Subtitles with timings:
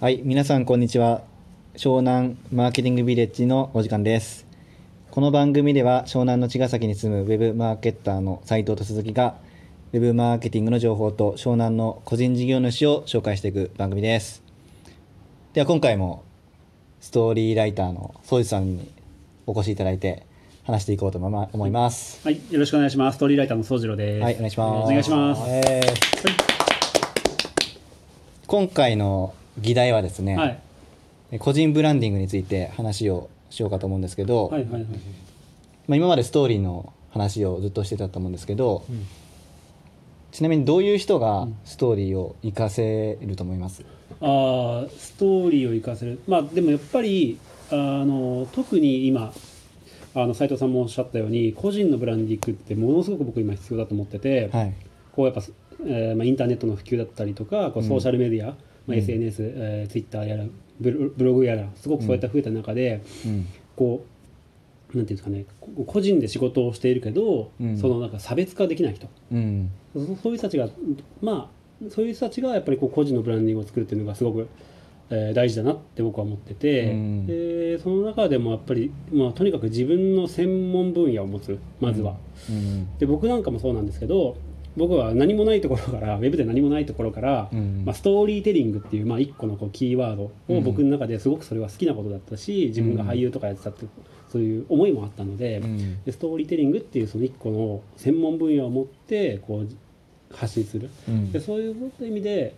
[0.00, 1.20] はい、皆さんこんにちは。
[1.76, 4.46] 湘南マーケティングビレッジのお時間です。
[5.10, 9.36] この番組では湘南の茅ヶ崎に住むウェブマーケッターの斉藤と鈴木が
[9.92, 14.42] ウェブマーケティングの情報と湘南の個人事業主を紹介していく番組です。
[15.52, 16.24] では今回も
[17.02, 18.90] ストーリーライターの宗司さんに
[19.46, 20.24] お越しいただいて
[20.64, 22.22] 話していこうと思います。
[22.24, 23.16] はい、よろしくお願いします。
[23.16, 24.22] ストーリーライターの宗次郎です。
[24.22, 24.84] はい、お願いします。
[24.86, 25.42] お願いします。
[25.46, 26.50] えー
[28.50, 30.46] 今回の議題はですね、は
[31.32, 34.82] い、個人ブランディングについて話をしようかと思うんですけど、はい、はい、はい。
[35.88, 38.84] まあ、今までストーリーの話をずっとしてたと思うんですけど、
[40.32, 43.84] ちなみにどういう人がストーリーを活かせると思います、
[44.20, 46.20] ああ、ストーリーを活かせる。
[46.28, 47.38] まあ、でもやっぱり、
[47.70, 49.32] あの、特に今。
[50.12, 54.74] あの斉藤さんもおっしゃったように個人のブランディングってものすごく僕今必要だと思ってて、はい
[55.12, 55.42] こうやっぱ、
[55.86, 58.54] えーまあ、インターネットの普及だったりとかこうソーシャルメディア、
[58.86, 60.44] まあ、SNS、えー、ツイッターやら
[60.80, 63.46] ブログやらすごくそういった増えた中で、うん。
[63.76, 64.04] こ
[64.92, 67.78] うなんていうんですかねこ個人で仕事をしているけど、うん。
[67.78, 69.08] そのなんか差別化できない人。
[69.30, 69.70] うん。
[69.94, 70.68] そそういう人たちが
[71.20, 71.50] ま
[71.86, 74.48] あそういう人たちがやっぱりこう個人のブランディングを作るっていうのがすごく、
[75.10, 77.26] えー大事だなって僕は思ってて、うん。
[77.26, 82.16] でその中でもやっぱり、まあ、とにかく自分の専門分野を持つまずは。
[82.48, 82.98] うん。
[82.98, 84.36] で僕なんかもそうなんですけど
[84.76, 87.82] 僕は何もないところからウェブで何もないところから、うん。
[87.84, 93.86] まあ、ストーリーテリングっていう、まあ、一個のこうキーワードを僕の中ですごくそれは好きなことだったし自分が俳優とかやってたって
[94.28, 96.02] そういう思いもあったので,、うん。
[96.04, 99.68] でストーリーテリングっていうその一個の専門分野を持ってこう
[100.34, 100.88] 発信する。
[101.08, 101.32] うん。
[101.32, 102.54] でそういう意味で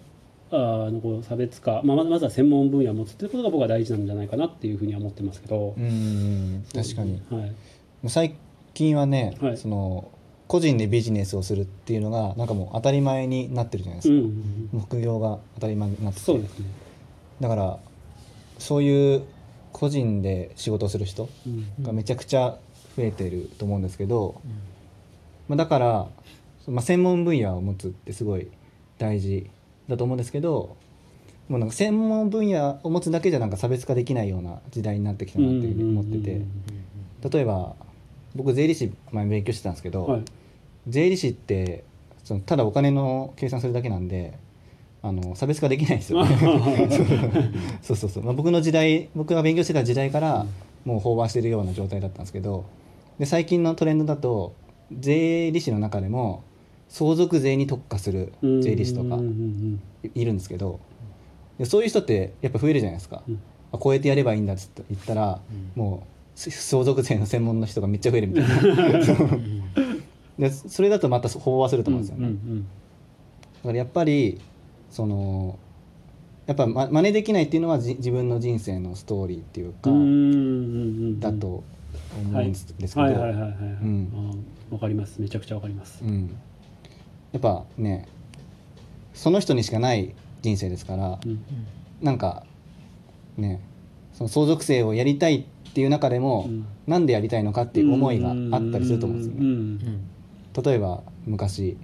[0.50, 6.62] あのこう差別化、まあ、まずは専門分野を持つっていうことが僕は大事なんじゃないかなっていうふうには思ってますけど、うん。
[6.74, 7.22] 確かに。
[7.30, 7.52] はい、
[8.08, 8.34] 最
[8.74, 9.56] 近はね、はい。
[9.56, 10.10] その
[10.52, 14.80] 個人でビジネスをするっていうのがなんかもう当たり前になってるじゃないですか、うんうんうん。
[14.80, 16.26] 副業が当たり前になってて。
[16.26, 16.66] そうですね、
[17.40, 17.78] だから
[18.58, 19.22] そういう
[19.72, 21.82] 個人で仕事をする人うん。
[21.82, 22.58] がめちゃくちゃ
[22.98, 24.42] 増えてると思うんですけど、
[25.48, 26.06] まあ、だから、
[26.68, 28.48] まあ、専門分野を持つってすごい
[28.98, 29.48] 大事
[29.88, 30.76] だと思うんですけど
[31.48, 36.42] もうなんか専門分野を持つだけじゃなんか差別化できないような時代になってきたなっていうふうに思ってて。
[37.30, 37.74] 例えば
[38.34, 40.22] 僕税理士前勉強してたんですけど、はい
[40.88, 41.84] 税理士って
[42.24, 44.38] そのただお金の計算するだけなんで
[45.02, 46.36] あの差別化できないんですよ、ね、
[47.82, 50.46] そうそうそう、まあ、僕の時代僕が勉強してた時代から
[50.84, 52.64] もう飽和してるような状態だったんですけど
[53.18, 54.54] で最近のトレンドだと
[54.96, 56.44] 税理士の中でも
[56.88, 59.80] 相続税に特化する税理士とかうんうんうん
[60.14, 60.78] いいるんですけど
[61.58, 63.40] でそういう人ってやっぱ増えるじゃないですか、うん。
[63.72, 65.40] あこうやってやればいいんだっつって言ったら、
[65.74, 66.06] も
[66.36, 68.52] うす相続税の専門の人がめっちゃ増えるみたいな
[70.42, 72.66] でそれだとまた飽和すると思うんですよね、うんうん
[73.62, 74.40] だからやっぱり
[74.90, 75.56] その
[76.46, 80.14] やっぱま真似できないっていうのはじ自分の人生のストーリーっていうか、うんうんうんう
[81.10, 81.20] ん。
[81.20, 81.62] だと思
[82.40, 84.78] うんですけど、はいはいはいはいはい、ん。
[84.80, 85.20] かります。
[85.20, 86.36] めちゃくちゃわかります、うん、
[87.30, 88.08] やっぱね
[89.14, 91.44] その人にしかない人生ですから、うん
[92.02, 92.44] なんか
[93.36, 93.60] ね
[94.12, 96.66] その相続税をやりたいっていう中でも、うん。
[96.88, 98.36] なんでやりたいのかっていう思いがあっ
[98.72, 100.00] たりすると思うんですよね。
[100.56, 101.76] うん例えば昔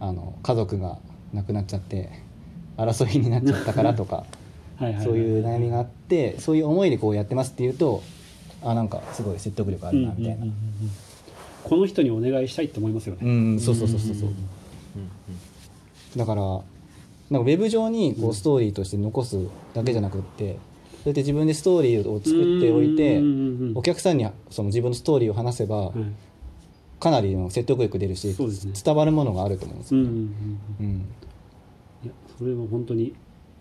[0.00, 0.98] あの家族が
[1.32, 2.10] 亡くなっちゃって
[2.76, 4.24] 争いになっちゃったからとか
[4.76, 8.02] はいはいはいそういう悩みがあってそういう思いでこうやってますっていうと
[8.62, 10.36] あなんかすごい説得力あるなみたいな。
[10.36, 10.54] うんうんうんうん
[11.64, 14.30] この人にお願いしたいって思いますよね、うんそうそうそうそうそう。
[16.16, 16.64] だからなんか
[17.38, 19.38] ウェブ上にこうストーリーとして残す
[19.72, 20.56] だけじゃなくって
[21.04, 23.78] そうやって自分でストーリーを作っておいてうんうんうんうん。
[23.78, 25.94] お客さんにその自分のストーリーを話せばはい
[27.02, 28.34] かなりの説得力出るしね。
[28.84, 30.96] 伝わるものがあると思うんですよ、うんうんうんうん。
[32.04, 33.12] いやそれは本当に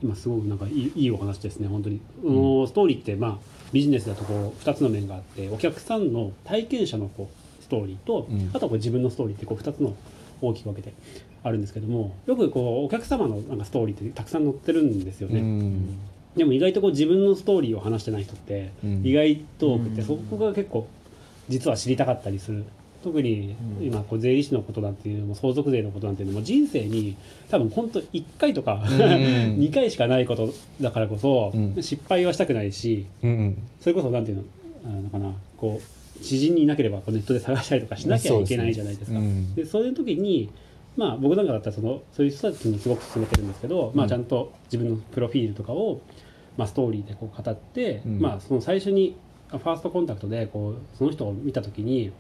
[0.03, 1.68] 今すごくなんかいいいいお話ですね。
[1.68, 3.38] 本当に、あのストーリーってまあ
[3.74, 8.52] ビジネスだとこう2つの面があってお客さんの体験者のこうストーリーと、うん。
[8.53, 9.96] あとはこう自分のストーリーってこう2つの
[10.40, 10.94] 大きく分けて
[11.44, 15.97] あるんですけどもよくこうお客様のなんかストーリーってたくさん載ってるんですよね、うん。
[16.35, 19.02] でも意外とこう自分のストーリーを話してない人ってうん。
[19.03, 20.08] 意外と多くて、うん。
[20.08, 20.87] そこが結構
[21.49, 22.66] 実は知りたかったりする
[23.03, 23.85] 特にうん。
[23.85, 27.17] 今こう税理士のことなんていうのも相続税のことなんていうのも人生に
[27.49, 28.83] 多分本当1回とかん。
[29.59, 31.75] 2回しかないことだからこそうん。
[31.81, 34.43] 失敗はしたくないしうんそれこそなんていうの
[34.85, 39.19] あのかなこう知人にいなければこうネットで探したりとかしなきゃいけないじゃないですか。
[39.19, 39.55] うん。
[39.55, 40.49] でそういう時に
[40.95, 46.01] まあ僕なんかだったらそのそういう人たちにすごく勧めてるんですけど、まあ、うんちゃんと自分のプロフィールとかを、
[46.57, 48.19] まあ、ストーリーでこう語って、うん。
[48.19, 49.15] まあ、その最初に
[49.49, 52.11] ファーストコンタクトでこうその人を見た時に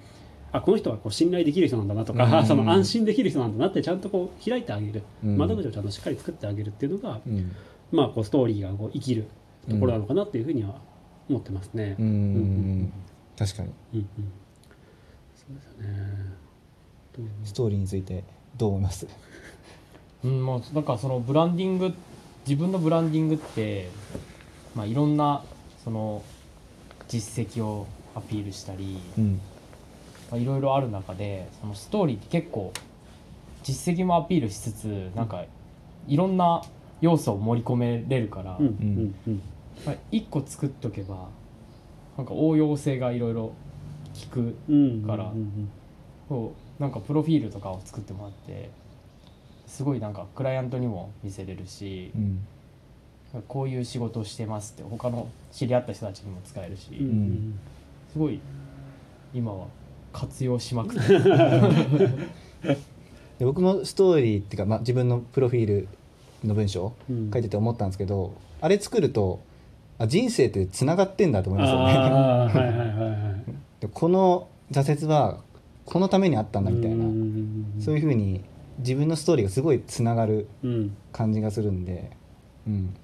[0.51, 2.45] あこの人はこう信頼できる人なんだなとか、うん。
[2.47, 5.37] その安心できる人なんだなってちゃんとこう開いてあげる、うん。
[5.37, 7.51] 窓口をちゃんとしっかり作ってあげるっていうのが、うん。
[7.91, 9.25] まあこうストーリーがこう生きる
[9.69, 10.75] ところなのかなっていうふうには
[11.29, 11.95] 思ってますね。
[11.99, 12.05] うん。
[12.05, 12.93] うん。
[13.37, 13.69] 確かに。
[13.93, 14.07] うんうん。
[15.35, 16.41] そうですよね。
[17.43, 18.23] ストーリーについて
[18.57, 19.07] どう思います？
[20.23, 21.93] うんもうなんかそのブランディング
[22.47, 23.89] 自分のブランディングって、
[24.75, 25.43] まあ、いろんな
[25.83, 26.23] その
[27.07, 29.33] 実績をアピールしたり、うん。
[29.33, 29.50] まあ、
[30.37, 32.73] いろいろある中でそのストーリーって結構
[33.63, 35.43] 実績もアピールしつつなんか
[36.07, 36.61] いろんな
[37.01, 38.57] 要素を盛り込めれるから、
[39.85, 41.29] まあ、1個作っとけば
[42.17, 43.53] なんか応用性がいろいろ効
[44.31, 45.69] くうんからうん。
[46.29, 48.69] こうなんかプロフィールとかを作ってもらって
[49.67, 52.45] すごいなんかクライアントにも見せれるしう、ん。
[53.47, 57.59] こういう仕事をしてますって他の知り合った人たちにも使えるし、うんうん。
[58.11, 58.41] すごい
[59.33, 59.67] 今は
[60.11, 61.07] 活用しまくって
[63.39, 65.87] で僕もストーリーっていうか、まあ、自分のプロフィール
[66.43, 69.41] の文章うん書いてて思ったんですけど、あれ作ると
[69.97, 71.99] あ人生ってつながってんだと思いますよねは
[72.51, 73.43] いはいはいはい。
[73.79, 75.39] で この挫折は
[75.85, 77.05] このためにあったんだみたいな、
[77.79, 78.41] そういうふうに
[78.79, 80.71] 自分のストーリーがすごいつながるうん。
[80.71, 80.97] うん。
[81.11, 82.11] 感じがするんで、
[82.67, 82.95] うん、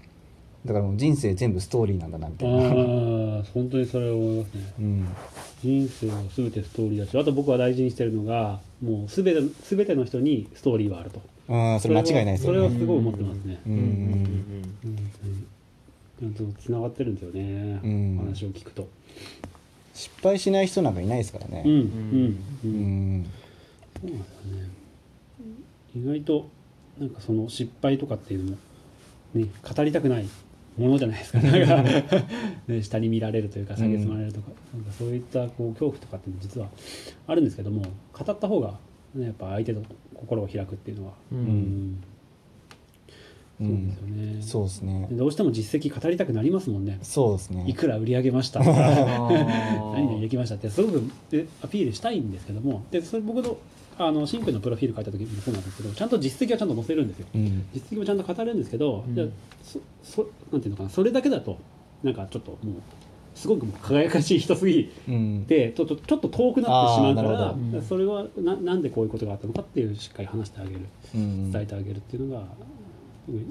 [0.68, 4.74] だからもう人生全部ストーリーなんだなみたあいな、あ本当にそれを思いますね。
[4.80, 5.08] うん
[5.64, 9.42] 人生は全てストーリーだし、あと僕は大事にしてるのが、もう全て
[9.76, 11.22] 全ての人にストーリーはあると。
[11.50, 13.60] うん、それ間違いないですよそれはねすごい思ってますね。
[13.66, 15.48] うんうん。
[16.20, 17.80] ちゃんとつながってるんですよね。
[17.84, 18.88] うん話を聞くと。
[19.94, 22.68] 失敗しない人なんかいないですからねうんうんう。
[22.68, 23.26] うんん
[24.00, 24.70] そうなんですよね。
[25.96, 26.50] 意外と
[27.00, 28.58] なんかその失敗とかっていうのも
[29.34, 30.28] ね語りたくない
[30.78, 31.40] ものじゃないですか。
[31.40, 31.84] なんか
[32.68, 36.68] ね下に見られるというか下げ積まれるとか、なんかそういったこう恐怖とかって実は
[37.26, 37.84] あるんですけども、
[38.14, 38.80] 語った方が
[39.16, 39.82] ねやっぱ相手の
[40.14, 42.04] 心を開くっていうのは、ううんん
[43.60, 44.42] そうですよね。
[44.42, 45.08] そうですね。
[45.10, 47.00] でどうしても実績語りたくなりますもんね。
[47.02, 47.66] そうですね。
[47.68, 48.60] いくら売り上げました。
[48.64, 50.70] 何々できましたって。
[50.70, 52.84] すごくでアピールしたいんですけども。
[52.92, 53.58] でそれ僕の
[54.00, 57.26] あのシンプルのプロフィール書いた時もそうなんですけどちゃんと実績はちゃんと載せるんですよ。
[57.34, 57.66] うん。
[57.74, 59.16] 実績もちゃんと語るんですけど、うん。
[59.16, 59.28] じゃあ
[59.64, 60.90] そそなんていうのかな。
[60.90, 61.58] それだけだと
[62.04, 62.60] なんかちょっともう
[63.34, 65.46] すごく輝かしい人すぎうん。
[65.48, 70.82] てちょっとちょっと遠くなってしまうからそれはななんでこういうことがあったのかっていうしっかり話してあげる。
[71.16, 71.52] うん。
[71.52, 72.46] 伝えてあげるっていうのが、で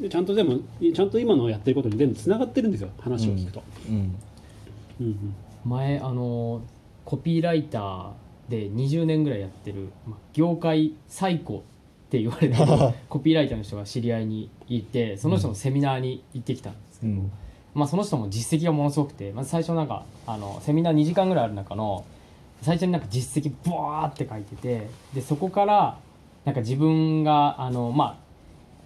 [0.09, 3.63] ちゃんとでもちゃんと今のやってることに全部つながってるんですよ話を聞くと。
[3.89, 5.07] うんうん。
[5.07, 5.35] うん
[5.67, 6.63] 前あの
[7.05, 8.11] コピーライター
[8.49, 11.65] で20年ぐらいやってる、まあ、業界最高
[12.07, 12.67] って言われてる
[13.09, 17.33] コピーライターの人が知り合いにいてその人のセミナーに行ってきたんですけど、うん。
[17.75, 22.05] まあ、その人も実績がものすごくてまず最初なんかあのセミナー2時間ぐらいある中の
[22.63, 25.99] 最初になんか実績ブワーって書いててでそこから
[26.45, 28.26] なんか自分があのまあ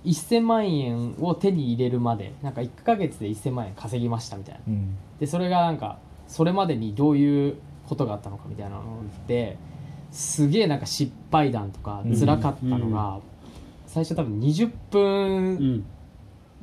[0.04, 4.60] 1000万円を手に入れるまでなんか1ヶ月で1000万円稼ぎましたみたいな。
[4.66, 4.96] うん。
[5.18, 7.56] でそれがなんかそれまでにどういう
[7.88, 9.58] ことがあったのかみたいなので
[10.12, 13.20] すげえなんか失敗談とか辛かったのが、
[13.86, 15.84] 最初多分20分、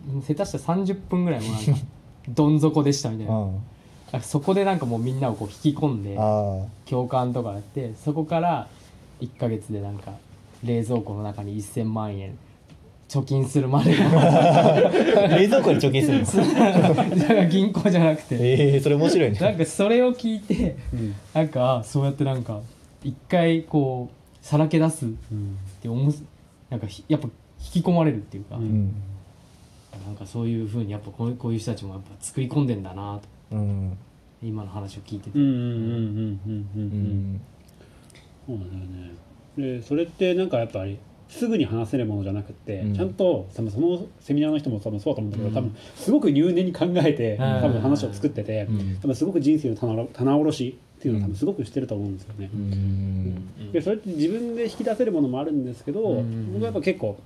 [0.07, 0.21] うん。
[0.21, 1.71] 下手したら30分ぐらいもなんか
[2.29, 3.49] どん底でしたみたいな。
[4.21, 8.67] そこでなんかもうみんなをこう引き込んであ共感とかやってそこから
[9.19, 10.13] 1ヶ月でなんか
[10.63, 12.37] 冷蔵庫の中に1000万円
[13.09, 13.95] 貯金するまで。
[13.97, 14.09] の
[15.37, 16.95] 冷蔵庫に貯金するの？
[17.17, 18.35] だから銀行じゃなくて。
[18.39, 19.39] ええそれ面白いね。
[19.39, 21.15] なんかそれを聞いてうん。
[21.33, 22.59] なんかそうやってなんか
[23.03, 26.13] 一回こうさらけ出すっうんて思う
[26.69, 27.27] なんかひやっぱ
[27.73, 28.93] 引き込まれるっていうか、うん。
[30.05, 33.19] なんかそういうふうにやっぱこうこういう人たちもやっぱ作り込んでんだな。
[33.49, 33.97] とうん。
[34.43, 36.39] 今の話を聞いてて、うんうんうんうんうん
[36.75, 37.35] ううん。
[37.35, 37.41] ん。
[38.45, 39.77] そうなんだよね。
[39.77, 40.97] でそれってなんかやっぱり
[41.29, 42.95] すぐに話せるものじゃなくて、うん。
[42.95, 45.53] ちゃんと多分そのセミナーの人も多分そうだと思うんだけど、うん。
[45.53, 47.37] 多分すごく入念に考えて、ん。
[47.37, 48.97] 多分話を作ってて、うん。
[49.01, 52.49] 多分すごく人生の棚棚卸しっていうのを多分すごくしてると思うんですよね。
[52.53, 53.71] うん。
[53.71, 56.53] でそれって自分で引き出せるものもあるんですけど、うん。
[56.53, 57.17] 僕はやっぱ結構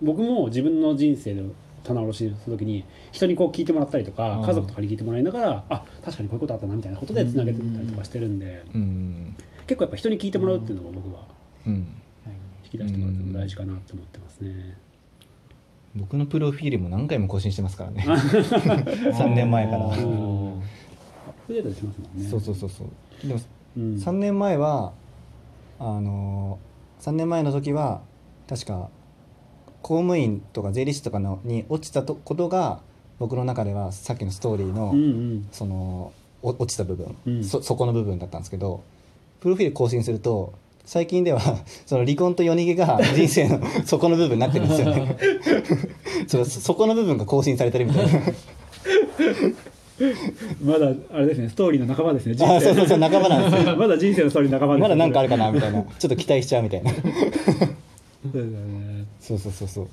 [0.00, 1.50] 僕も自分の人生の
[1.82, 4.46] 棚卸しする時に人にこう聞いてもらったりとかうん。
[4.46, 9.36] 家族とかに聞いてもらいながらあ確かにこういうことあったなみたいなことでつなげてったりとかしてるんで、うん。
[9.66, 11.22] 結構やっぱ人に聞いてもらうっていうのが僕は
[11.66, 11.86] うん
[12.72, 14.76] 引き出してもらうのも大事かなと思ってますね。
[15.96, 18.04] 僕のプロフィールも何回も更新してますからね。
[18.06, 19.86] 3年前から。
[19.86, 19.96] あー。
[19.96, 20.62] アッ
[21.46, 22.28] プデートしますもんね。
[22.28, 23.26] そうそうそうそう。
[23.26, 23.40] でも
[23.76, 23.94] うん。
[23.94, 24.92] 3年前は
[25.78, 26.58] あの
[27.00, 28.02] 3年前の時は
[28.48, 28.90] 確か
[29.82, 32.80] 公務員とか税理士とかのに落ちたとことが
[33.18, 35.48] 僕の中ではさっきのストーリーの、うんうん。
[35.52, 37.44] そのお落ちた部分、うん。
[37.44, 38.84] そそこの部分だったんですけど
[39.40, 40.52] プロフィール更新すると
[40.88, 41.40] 最近では
[41.84, 45.16] その離婚と夜逃げが 人生の底の部分になってるんですよね。
[46.26, 48.20] そのそこの部分が更新されてるみたいな。
[50.64, 53.76] まだあれですねストーリーの仲間ですね人あそうそうそう仲間なんですよ。
[53.76, 55.82] まだ人生のストーリーの仲間ですまだなんかあるかかなみたいな。
[55.82, 56.90] ちょっと期待しちゃうみたいな。
[56.90, 57.02] そう
[58.32, 59.04] だよね。
[59.20, 59.88] そうそうそうそう、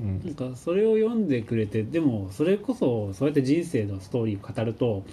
[0.00, 5.04] うん、なんかそれを読んでくれてでもそれこそそうやって人生のストーリーを語ると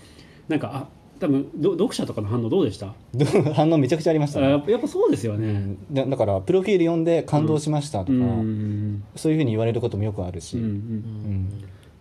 [0.47, 2.93] なんかあ多分ど読者とかの反応どうでした？
[3.13, 4.47] ど 反応めちゃくちゃありましたね。
[4.47, 5.47] あやっぱそうですよね。
[5.47, 10.57] うんだだからプロフィール読んで感動しましたとか、うんそういうふうに言われることもよくあるし、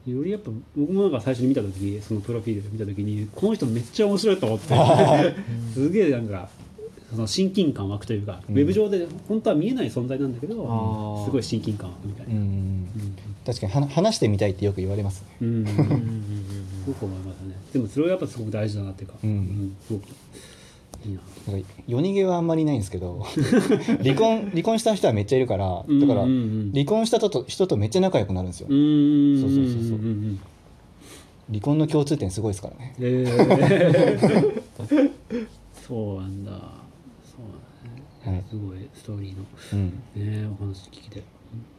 [0.07, 4.75] よりやっぱ僕もなんか最初に見た時そのプロフィール見た時にこの人めっちゃ面白いと思って。
[5.73, 6.49] すげえなんか
[7.11, 8.57] その親近感湧くというか、うん。
[8.57, 12.87] ウェブ上で本当は見えない存在なんだけどすごい親近感湧くみたいな、うん。
[13.47, 15.29] 確かには話してみたいってよく言われますね。
[15.43, 15.73] うんす
[16.91, 17.44] ごく思いますね
[17.75, 19.77] でもそれはやっぱすごく大事だなっていうか、うん。
[19.85, 20.05] すごく。
[21.05, 21.21] いいな。
[21.89, 23.27] 夜逃げはあんまりいないんですけど
[24.01, 26.61] 離婚離婚した人はめっちゃいるからだからうんうん。
[26.63, 28.69] うん離婚した人と人とめっちゃ仲良くなるんですよ。
[28.71, 30.41] うんそうそうそうそうんん
[31.49, 32.95] 離婚の共通点すごいですからね。
[33.01, 34.61] えー。
[35.87, 36.53] そうなんだ。
[36.53, 38.45] そうなんだね、はい。
[38.49, 39.45] すごいストーリーの。
[39.73, 39.89] うん。
[40.15, 41.23] ねお話聞いて。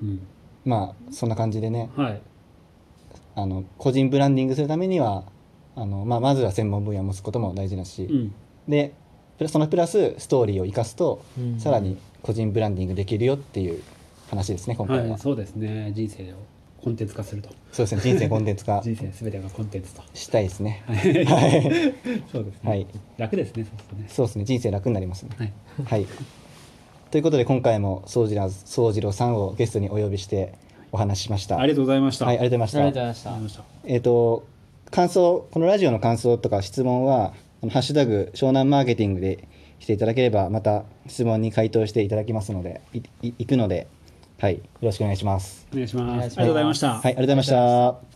[0.03, 0.19] うん。
[0.65, 1.89] まあそんな感じでね。
[1.95, 2.21] はい。
[3.37, 5.23] あの個人ブランディングするためには
[5.75, 8.36] あの、まあ、まずは専門分野を持つことも大事だし、うん。
[8.67, 8.94] で
[9.38, 11.60] プラそのプラスストーリーを生かすと、うん。
[11.60, 13.82] さらに個人ブランディングできるよっていう
[14.29, 15.91] 話ですね今回は、はい、そうですね。
[15.94, 16.38] 人生を
[16.82, 17.50] コンテンツ化すると。
[17.72, 18.82] そうですね人生コンテンツ化。
[18.84, 20.01] 人生すべてがコンテンツと。
[20.13, 20.84] したいですね。
[20.88, 21.25] はい。
[21.25, 21.62] はい。
[22.32, 22.88] そうですね、はい。
[23.17, 24.05] 楽ですねそうするとね。
[24.08, 24.46] そうですね。
[24.46, 25.29] 人生楽になりますね。
[25.38, 25.53] はい。
[25.84, 26.08] はい。
[27.12, 30.53] ということで今回も宗次郎宗次郎さんをゲストにお呼びして
[30.91, 31.60] お話ししました。
[31.60, 32.25] ありがとうございました。
[32.25, 32.79] はいありがとうございました。
[32.79, 33.63] ありがとうございました。
[33.86, 34.44] えっ、と
[34.95, 39.45] 感想このラジオの感想とか質問はあのハッシュタグ湘南マーケティングで
[39.79, 43.87] していただければまた質問に回答していただきますのでいいいくので
[44.39, 45.67] はいよろしくお願いします。
[45.69, 46.03] たお願いします。
[46.03, 46.39] お願いします。
[46.39, 46.87] ありがとうございました。
[46.93, 47.95] はいありがとうございました